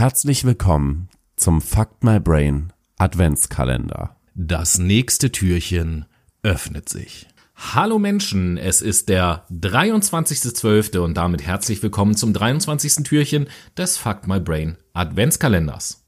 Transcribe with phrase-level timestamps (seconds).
[0.00, 4.16] Herzlich willkommen zum Fuck My Brain Adventskalender.
[4.34, 6.06] Das nächste Türchen
[6.42, 7.28] öffnet sich.
[7.74, 11.00] Hallo Menschen, es ist der 23.12.
[11.00, 13.04] und damit herzlich willkommen zum 23.
[13.04, 16.02] Türchen des Fuck My Brain Adventskalenders.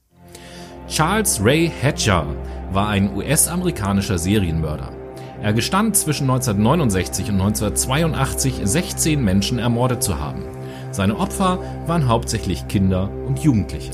[0.89, 2.25] Charles Ray Hatcher
[2.71, 4.91] war ein US-amerikanischer Serienmörder.
[5.43, 10.45] Er gestand zwischen 1969 und 1982 16 Menschen ermordet zu haben.
[10.93, 13.91] Seine Opfer waren hauptsächlich Kinder und Jugendliche.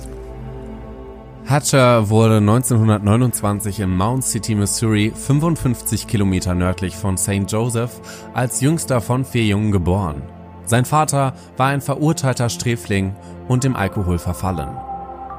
[1.46, 7.45] Hatcher wurde 1929 in Mount City, Missouri, 55 Kilometer nördlich von St.
[7.49, 8.00] Joseph,
[8.35, 10.21] als jüngster von vier Jungen geboren.
[10.67, 13.17] Sein Vater war ein verurteilter Sträfling
[13.49, 14.77] und dem Alkohol verfallen.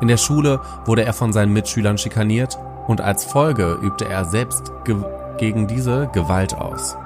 [0.02, 2.57] In der Schule wurde er von seinen Mitschülern schikaniert
[2.88, 4.95] und als Folge übte er selbst ge
[5.38, 6.97] gegen diese Gewalt aus.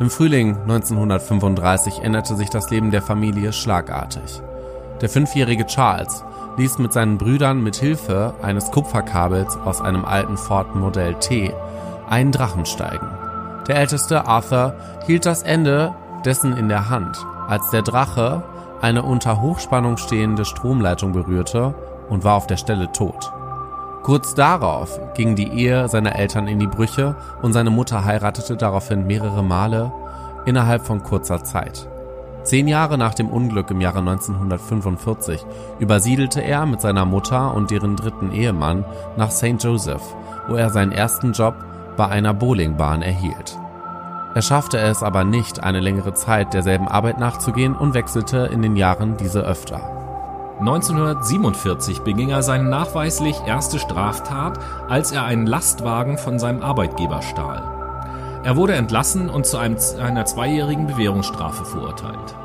[0.00, 4.42] Im Frühling 1935 änderte sich das Leben der Familie schlagartig.
[5.00, 6.24] Der fünfjährige Charles
[6.56, 11.54] ließ mit seinen Brüdern mit Hilfe eines Kupferkabels aus einem alten Ford Modell T
[12.08, 13.06] einen Drachen steigen.
[13.68, 14.74] Der älteste Arthur
[15.06, 18.42] hielt das Ende dessen in der Hand, als der Drache
[18.80, 21.72] eine unter Hochspannung stehende Stromleitung berührte
[22.08, 23.33] und war auf der Stelle tot.
[24.04, 29.06] Kurz darauf ging die Ehe seiner Eltern in die Brüche und seine Mutter heiratete daraufhin
[29.06, 29.90] mehrere Male
[30.44, 31.88] innerhalb von kurzer Zeit.
[32.42, 35.46] Zehn Jahre nach dem Unglück im Jahre 1945
[35.78, 38.84] übersiedelte er mit seiner Mutter und deren dritten Ehemann
[39.16, 39.56] nach St.
[39.58, 40.02] Joseph,
[40.48, 41.54] wo er seinen ersten Job
[41.96, 43.58] bei einer Bowlingbahn erhielt.
[44.34, 48.76] Er schaffte es aber nicht, eine längere Zeit derselben Arbeit nachzugehen und wechselte in den
[48.76, 50.03] Jahren diese öfter.
[50.60, 57.62] 1947 beging er seine nachweislich erste Straftat, als er einen Lastwagen von seinem Arbeitgeber stahl.
[58.44, 62.36] Er wurde entlassen und zu einem, einer zweijährigen Bewährungsstrafe verurteilt.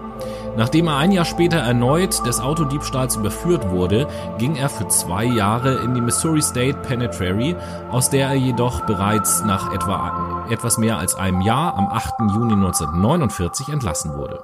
[0.58, 4.08] Nachdem er ein Jahr später erneut des Autodiebstahls überführt wurde,
[4.40, 7.56] ging er für zwei Jahre in die Missouri State Penitentiary,
[7.92, 12.14] aus der er jedoch bereits nach etwa etwas mehr als einem Jahr am 8.
[12.34, 14.40] Juni 1949 entlassen wurde.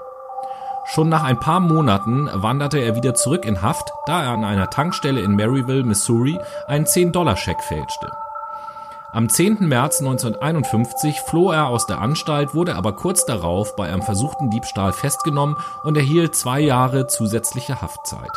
[0.88, 4.70] Schon nach ein paar Monaten wanderte er wieder zurück in Haft, da er an einer
[4.70, 8.12] Tankstelle in Maryville, Missouri, einen 10-Dollar-Scheck fälschte.
[9.12, 9.68] Am 10.
[9.68, 14.94] März 1951 floh er aus der Anstalt, wurde aber kurz darauf bei einem versuchten Diebstahl
[14.94, 18.32] festgenommen und erhielt zwei Jahre zusätzliche Haftzeit.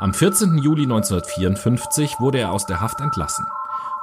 [0.00, 0.58] Am 14.
[0.58, 3.46] Juli 1954 wurde er aus der Haft entlassen.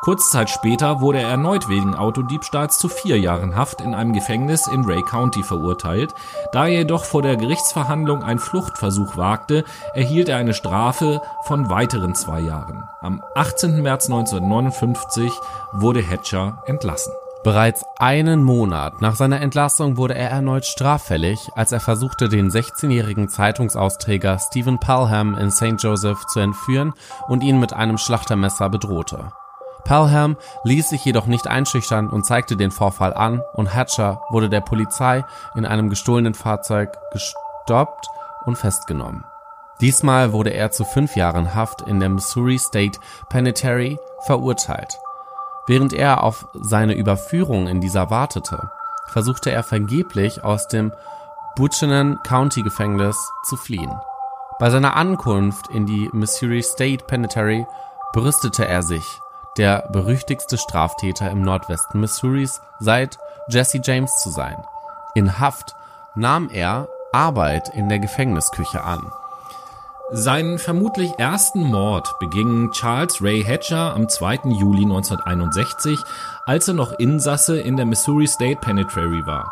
[0.06, 4.68] Kurz Zeit später wurde er erneut wegen Autodiebstahls zu vier Jahren Haft in einem Gefängnis
[4.68, 6.14] in Ray County verurteilt.
[6.52, 9.64] Da er jedoch vor der Gerichtsverhandlung einen Fluchtversuch wagte,
[9.96, 12.84] erhielt er eine Strafe von weiteren zwei Jahren.
[13.02, 13.82] Am 18.
[13.82, 15.32] März 1959
[15.74, 17.12] wurde Hatcher entlassen.
[17.44, 23.28] Bereits einen Monat nach seiner Entlassung wurde er erneut straffällig, als er versuchte, den 16-jährigen
[23.28, 25.78] Zeitungsausträger Stephen Pelham in St.
[25.80, 26.94] Joseph zu entführen
[27.28, 29.32] und ihn mit einem Schlachtermesser bedrohte.
[29.86, 34.62] Pelham ließ sich jedoch nicht einschüchtern und zeigte den Vorfall an und Hatcher wurde der
[34.62, 35.24] Polizei
[35.56, 38.08] in einem gestohlenen Fahrzeug gestoppt
[38.46, 39.24] und festgenommen.
[39.82, 44.98] Diesmal wurde er zu fünf Jahren Haft in der Missouri State Penitentiary verurteilt.
[45.68, 48.70] Während er auf seine Überführung in dieser wartete,
[49.08, 50.94] versuchte er vergeblich aus dem
[51.56, 53.94] Buchanan County Gefängnis zu fliehen.
[54.60, 57.66] Bei seiner Ankunft in die Missouri State Penitentiary
[58.14, 59.20] brüstete er sich,
[59.58, 63.18] der berüchtigste Straftäter im Nordwesten Missouris seit
[63.48, 64.58] Jesse James zu sein.
[65.14, 65.76] In Haft
[66.16, 69.02] nahm er Arbeit in der Gefängnisküche an.
[70.12, 74.42] Seinen vermutlich ersten Mord beging Charles Ray Hatcher am 2.
[74.60, 75.98] Juli 1961,
[76.46, 79.52] als er noch Insasse in der Missouri State Penitentiary war.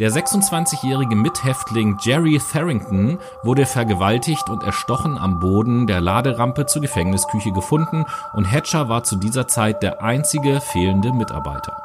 [0.00, 7.52] Der 26-jährige Mithäftling Jerry Tharrington wurde vergewaltigt und erstochen am Boden der Laderampe zur Gefängnisküche
[7.52, 11.82] gefunden und Hatcher war zu dieser Zeit der einzige fehlende Mitarbeiter.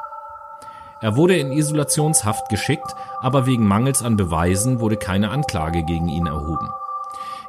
[1.02, 6.26] Er wurde in Isolationshaft geschickt, aber wegen Mangels an Beweisen wurde keine Anklage gegen ihn
[6.26, 6.70] erhoben.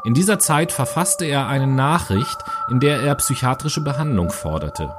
[0.03, 2.37] In dieser Zeit verfasste er eine Nachricht,
[2.69, 4.93] in der er psychiatrische Behandlung forderte.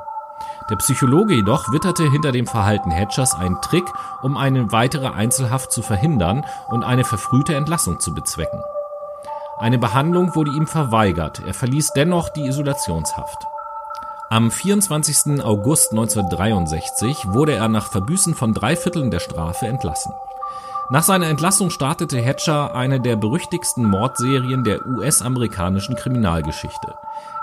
[0.71, 3.85] Der Psychologe jedoch witterte hinter dem Verhalten Hatchers einen Trick,
[4.23, 8.63] um eine weitere Einzelhaft zu verhindern und eine verfrühte Entlassung zu bezwecken.
[9.59, 13.47] Eine Behandlung wurde ihm verweigert, er verließ dennoch die Isolationshaft.
[14.31, 15.43] Am 24.
[15.45, 20.13] August 1963 wurde er nach Verbüßen von drei Vierteln der Strafe entlassen.
[20.93, 26.95] Nach seiner Entlassung startete Hatcher eine der berüchtigsten Mordserien der US-amerikanischen Kriminalgeschichte.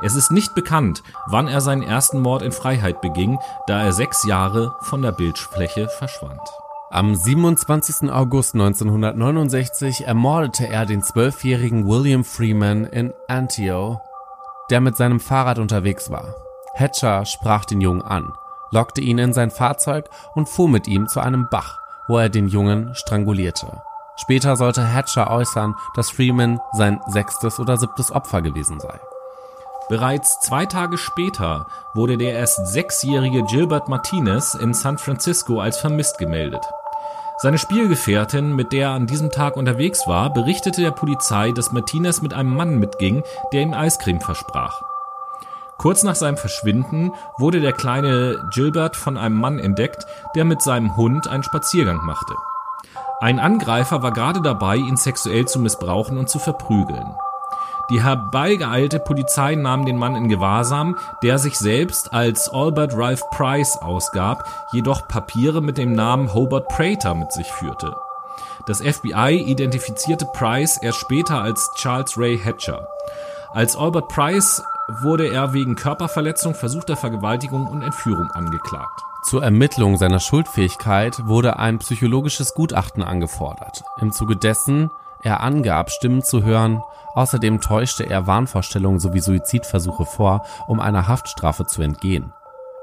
[0.02, 4.26] Es ist nicht bekannt, wann er seinen ersten Mord in Freiheit beging, da er sechs
[4.26, 6.42] Jahre von der Bildfläche verschwand.
[6.92, 8.12] Am 27.
[8.12, 14.02] August 1969 ermordete er den zwölfjährigen William Freeman in Antioch,
[14.70, 16.36] der mit seinem Fahrrad unterwegs war.
[16.76, 18.34] Hatcher sprach den Jungen an,
[18.72, 22.48] lockte ihn in sein Fahrzeug und fuhr mit ihm zu einem Bach, wo er den
[22.48, 23.82] Jungen strangulierte.
[24.16, 29.00] Später sollte Hatcher äußern, dass Freeman sein sechstes oder siebtes Opfer gewesen sei.
[29.90, 36.18] Bereits zwei Tage später wurde der erst sechsjährige Gilbert Martinez in San Francisco als vermisst
[36.18, 36.66] gemeldet.
[37.40, 42.22] Seine Spielgefährtin, mit der er an diesem Tag unterwegs war, berichtete der Polizei, dass Martinez
[42.22, 43.24] mit einem Mann mitging,
[43.54, 44.82] der ihm Eiscreme versprach.
[45.78, 50.98] Kurz nach seinem Verschwinden wurde der kleine Gilbert von einem Mann entdeckt, der mit seinem
[50.98, 52.34] Hund einen Spaziergang machte.
[53.20, 57.16] Ein Angreifer war gerade dabei, ihn sexuell zu missbrauchen und zu verprügeln.
[57.90, 63.78] Die herbeigeeilte Polizei nahm den Mann in Gewahrsam, der sich selbst als Albert Ralph Price
[63.78, 64.44] ausgab,
[64.74, 67.96] jedoch Papiere mit dem Namen Hobart Prater mit sich führte.
[68.66, 72.86] Das FBI identifizierte Price erst später als Charles Ray Hatcher.
[73.54, 79.02] Als Albert Price wurde er wegen Körperverletzung, versuchter Vergewaltigung und Entführung angeklagt.
[79.24, 83.84] Zur Ermittlung seiner Schuldfähigkeit wurde ein psychologisches Gutachten angefordert.
[84.00, 84.90] Im Zuge dessen
[85.22, 86.82] er angab, Stimmen zu hören.
[87.16, 92.32] Außerdem täuschte er Wahnvorstellungen sowie Suizidversuche vor, um einer Haftstrafe zu entgehen.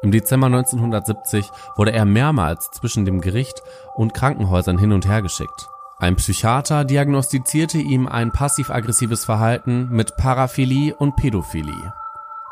[0.03, 3.63] Im Dezember 1970 wurde er mehrmals zwischen dem Gericht
[3.95, 5.69] und Krankenhäusern hin und her geschickt.
[5.99, 11.93] Ein Psychiater diagnostizierte ihm ein passiv-aggressives Verhalten mit Paraphilie und Pädophilie.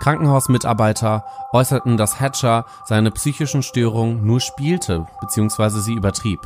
[0.01, 5.81] Krankenhausmitarbeiter äußerten, dass Hatcher seine psychischen Störungen nur spielte bzw.
[5.81, 6.41] sie übertrieb.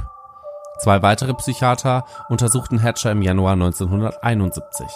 [0.78, 4.86] Zwei weitere Psychiater untersuchten Hatcher im Januar 1971.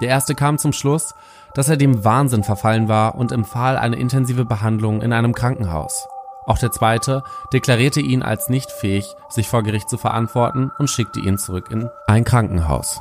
[0.00, 1.14] Der erste kam zum Schluss,
[1.54, 6.08] dass er dem Wahnsinn verfallen war und empfahl eine intensive Behandlung in einem Krankenhaus.
[6.46, 11.20] Auch der zweite deklarierte ihn als nicht fähig, sich vor Gericht zu verantworten und schickte
[11.20, 13.00] ihn zurück in ein Krankenhaus.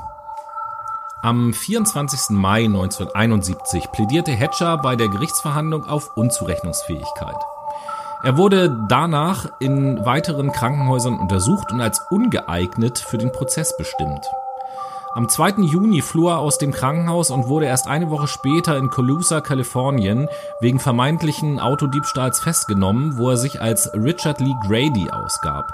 [1.22, 2.32] Am 24.
[2.32, 7.38] Mai 1971 plädierte Hatcher bei der Gerichtsverhandlung auf Unzurechnungsfähigkeit.
[8.24, 14.26] Er wurde danach in weiteren Krankenhäusern untersucht und als ungeeignet für den Prozess bestimmt.
[15.16, 15.62] Am 2.
[15.62, 20.28] Juni floh er aus dem Krankenhaus und wurde erst eine Woche später in Colusa, Kalifornien,
[20.60, 25.72] wegen vermeintlichen Autodiebstahls festgenommen, wo er sich als Richard Lee Grady ausgab.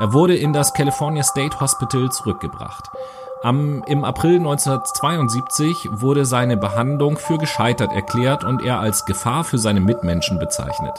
[0.00, 2.90] Er wurde in das California State Hospital zurückgebracht.
[3.44, 9.58] Am, Im April 1972 wurde seine Behandlung für gescheitert erklärt und er als Gefahr für
[9.58, 10.98] seine Mitmenschen bezeichnet.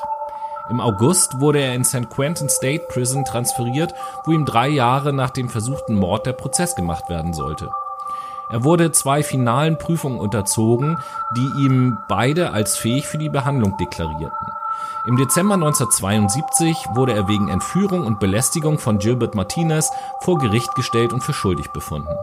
[0.69, 2.10] Im August wurde er in St.
[2.10, 3.94] Quentin State Prison transferiert,
[4.25, 7.69] wo ihm drei Jahre nach dem versuchten Mord der Prozess gemacht werden sollte.
[8.50, 10.98] Er wurde zwei finalen Prüfungen unterzogen,
[11.36, 14.48] die ihm beide als fähig für die Behandlung deklarierten.
[15.06, 19.90] Im Dezember 1972 wurde er wegen Entführung und Belästigung von Gilbert Martinez
[20.22, 22.14] vor Gericht gestellt und für schuldig befunden.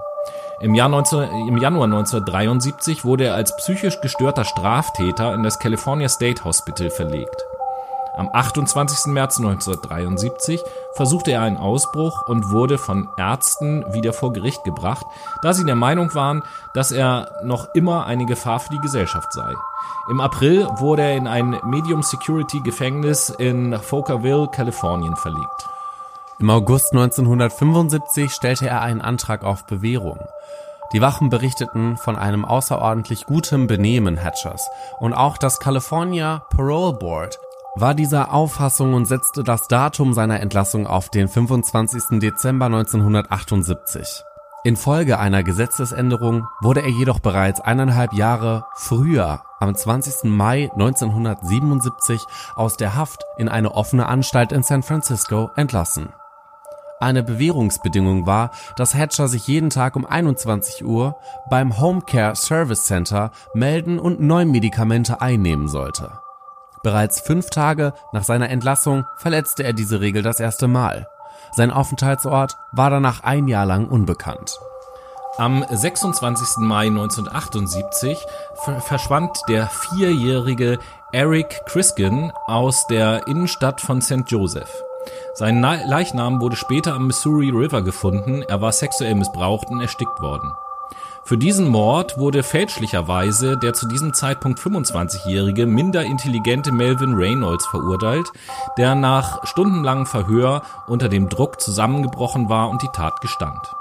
[0.60, 6.08] Im, Jahr 19, Im Januar 1973 wurde er als psychisch gestörter Straftäter in das California
[6.08, 7.44] State Hospital verlegt.
[8.16, 9.12] Am 28.
[9.12, 10.62] März 1973
[10.94, 15.04] versuchte er einen Ausbruch und wurde von Ärzten wieder vor Gericht gebracht,
[15.42, 16.44] da sie der Meinung waren,
[16.74, 19.52] dass er noch immer eine Gefahr für die Gesellschaft sei.
[20.08, 25.68] Im April wurde er in ein Medium Security Gefängnis in Fokerville, Kalifornien verlegt.
[26.38, 30.20] Im August 1975 stellte er einen Antrag auf Bewährung.
[30.92, 34.68] Die Wachen berichteten von einem außerordentlich gutem Benehmen Hatchers
[35.00, 37.38] und auch das California Parole Board
[37.76, 42.20] war dieser Auffassung und setzte das Datum seiner Entlassung auf den 25.
[42.20, 44.22] Dezember 1978.
[44.62, 50.30] Infolge einer Gesetzesänderung wurde er jedoch bereits eineinhalb Jahre früher, am 20.
[50.30, 56.10] Mai 1977, aus der Haft in eine offene Anstalt in San Francisco entlassen.
[57.00, 61.16] Eine Bewährungsbedingung war, dass Hatcher sich jeden Tag um 21 Uhr
[61.50, 66.12] beim Home Care Service Center melden und neue Medikamente einnehmen sollte.
[66.84, 71.08] Bereits fünf Tage nach seiner Entlassung verletzte er diese Regel das erste Mal.
[71.52, 74.60] Sein Aufenthaltsort war danach ein Jahr lang unbekannt.
[75.38, 76.58] Am 26.
[76.58, 78.18] Mai 1978
[78.80, 80.78] verschwand der vierjährige
[81.10, 84.24] Eric Criskin aus der Innenstadt von St.
[84.28, 84.70] Joseph.
[85.34, 88.42] Sein Leichnam wurde später am Missouri River gefunden.
[88.42, 90.52] Er war sexuell missbraucht und erstickt worden.
[91.26, 98.30] Für diesen Mord wurde fälschlicherweise der zu diesem Zeitpunkt 25-jährige, minder intelligente Melvin Reynolds verurteilt,
[98.76, 103.74] der nach stundenlangem Verhör unter dem Druck zusammengebrochen war und die Tat gestand.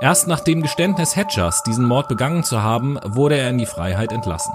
[0.00, 4.10] Erst nach dem Geständnis Hatchers, diesen Mord begangen zu haben, wurde er in die Freiheit
[4.10, 4.52] entlassen.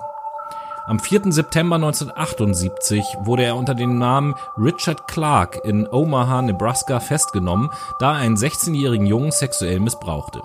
[0.85, 1.31] Am 4.
[1.31, 7.69] September 1978 wurde er unter dem Namen Richard Clark in Omaha, Nebraska festgenommen,
[7.99, 10.41] da er einen 16-jährigen Jungen sexuell missbrauchte.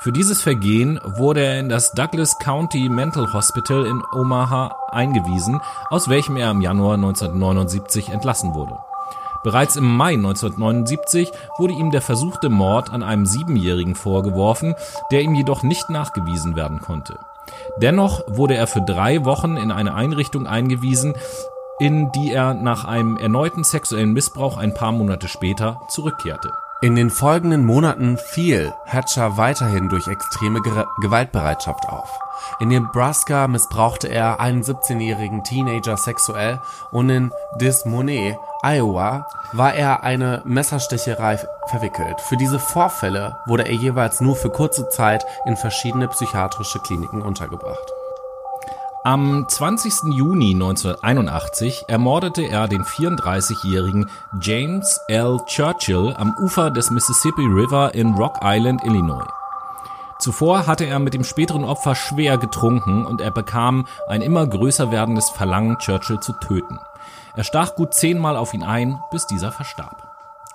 [0.00, 6.08] Für dieses Vergehen wurde er in das Douglas County Mental Hospital in Omaha eingewiesen, aus
[6.08, 8.78] welchem er im Januar 1979 entlassen wurde.
[9.42, 14.76] Bereits im Mai 1979 wurde ihm der versuchte Mord an einem Siebenjährigen vorgeworfen,
[15.10, 17.18] der ihm jedoch nicht nachgewiesen werden konnte.
[17.78, 21.14] Dennoch wurde er für drei Wochen in eine Einrichtung eingewiesen,
[21.80, 26.52] in die er nach einem erneuten sexuellen Missbrauch ein paar Monate später zurückkehrte.
[26.80, 30.60] In den folgenden Monaten fiel Hatcher weiterhin durch extreme
[31.00, 32.08] Gewaltbereitschaft auf.
[32.60, 36.60] In Nebraska missbrauchte er einen 17-jährigen Teenager sexuell
[36.92, 42.20] und in Des Moines, Iowa, war er eine Messerstecherei verwickelt.
[42.20, 47.92] Für diese Vorfälle wurde er jeweils nur für kurze Zeit in verschiedene psychiatrische Kliniken untergebracht.
[49.08, 50.12] Am 20.
[50.12, 55.38] Juni 1981 ermordete er den 34-jährigen James L.
[55.46, 59.24] Churchill am Ufer des Mississippi River in Rock Island, Illinois.
[60.18, 64.92] Zuvor hatte er mit dem späteren Opfer schwer getrunken und er bekam ein immer größer
[64.92, 66.78] werdendes Verlangen, Churchill zu töten.
[67.34, 70.07] Er stach gut zehnmal auf ihn ein, bis dieser verstarb.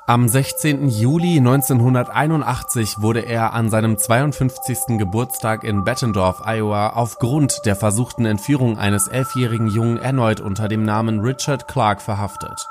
[0.06, 0.90] Am 16.
[0.90, 4.98] Juli 1981 wurde er an seinem 52.
[4.98, 11.22] Geburtstag in Bettendorf, Iowa, aufgrund der versuchten Entführung eines elfjährigen Jungen erneut unter dem Namen
[11.22, 12.68] Richard Clark verhaftet.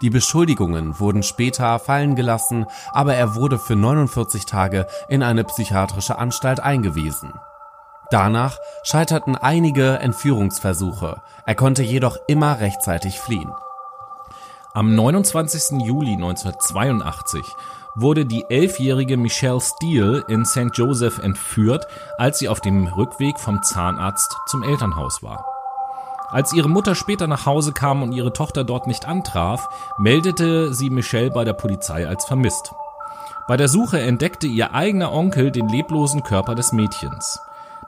[0.00, 6.16] Die Beschuldigungen wurden später fallen gelassen, aber er wurde für 49 Tage in eine psychiatrische
[6.16, 7.34] Anstalt eingewiesen.
[8.10, 13.52] Danach scheiterten einige Entführungsversuche, er konnte jedoch immer rechtzeitig fliehen.
[14.76, 15.82] Am 29.
[15.86, 17.46] Juli 1982
[17.94, 20.70] wurde die elfjährige Michelle Steele in St.
[20.72, 21.86] Joseph entführt,
[22.18, 25.44] als sie auf dem Rückweg vom Zahnarzt zum Elternhaus war.
[26.28, 30.90] Als ihre Mutter später nach Hause kam und ihre Tochter dort nicht antraf, meldete sie
[30.90, 32.74] Michelle bei der Polizei als vermisst.
[33.46, 37.38] Bei der Suche entdeckte ihr eigener Onkel den leblosen Körper des Mädchens.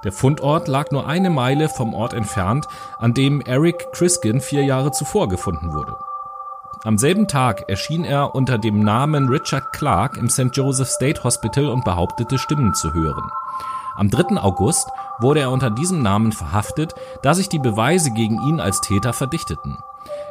[0.05, 2.69] Der Fundort lag nur eine Meile vom Ort entfernt,
[3.01, 5.97] an dem Eric Criskin vier Jahre zuvor gefunden wurde.
[6.87, 10.51] Am selben Tag erschien er unter dem Namen Richard Clark im St.
[10.53, 13.29] Joseph State Hospital und behauptete Stimmen zu hören.
[13.97, 14.37] Am 3.
[14.41, 14.89] August
[15.19, 19.79] wurde er unter diesem Namen verhaftet, da sich die Beweise gegen ihn als Täter verdichteten.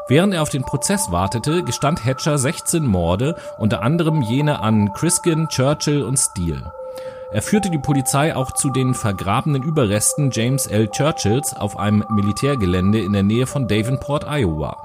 [0.08, 5.50] Während er auf den Prozess wartete, gestand Hatcher 16 Morde, unter anderem jene an Criskin,
[5.50, 6.72] Churchill und Steele.
[7.34, 10.88] Er führte die Polizei auch zu den vergrabenen Überresten James L.
[10.88, 14.85] Churchills auf einem Militärgelände in der Nähe von Davenport, Iowa.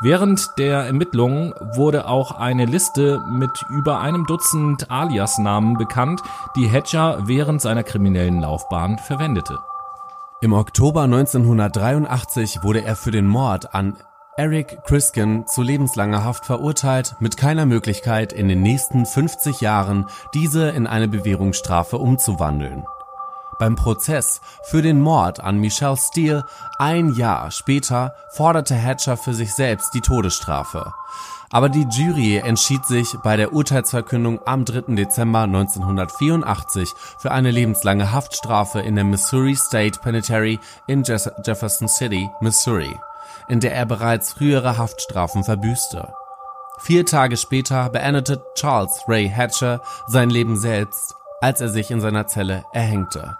[0.00, 6.20] Während der Ermittlungen wurde auch eine Liste mit über einem Dutzend Aliasnamen bekannt,
[6.54, 9.58] die Hatcher während seiner kriminellen Laufbahn verwendete.
[10.42, 13.96] Im Oktober 1983 wurde er für den Mord an
[14.36, 20.68] Eric Criskin zu lebenslanger Haft verurteilt, mit keiner Möglichkeit in den nächsten 50 Jahren diese
[20.68, 22.84] in eine Bewährungsstrafe umzuwandeln
[23.58, 26.44] beim Prozess für den Mord an Michelle Steele
[26.78, 30.92] ein Jahr später forderte Hatcher für sich selbst die Todesstrafe.
[31.50, 34.94] Aber die Jury entschied sich bei der Urteilsverkündung am 3.
[34.94, 42.98] Dezember 1984 für eine lebenslange Haftstrafe in der Missouri State Penitentiary in Jefferson City, Missouri,
[43.48, 46.12] in der er bereits frühere Haftstrafen verbüßte.
[46.78, 52.26] Vier Tage später beendete Charles Ray Hatcher sein Leben selbst, als er sich in seiner
[52.26, 53.34] Zelle erhängte.